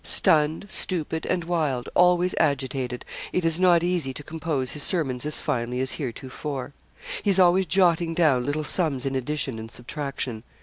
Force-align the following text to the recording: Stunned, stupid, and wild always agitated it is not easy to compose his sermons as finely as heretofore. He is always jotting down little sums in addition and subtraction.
Stunned, 0.03 0.65
stupid, 0.67 1.27
and 1.27 1.43
wild 1.43 1.87
always 1.93 2.33
agitated 2.39 3.05
it 3.31 3.45
is 3.45 3.59
not 3.59 3.83
easy 3.83 4.15
to 4.15 4.23
compose 4.23 4.71
his 4.71 4.81
sermons 4.81 5.27
as 5.27 5.39
finely 5.39 5.79
as 5.79 5.91
heretofore. 5.91 6.73
He 7.21 7.29
is 7.29 7.37
always 7.37 7.67
jotting 7.67 8.15
down 8.15 8.43
little 8.43 8.63
sums 8.63 9.05
in 9.05 9.15
addition 9.15 9.59
and 9.59 9.69
subtraction. 9.69 10.41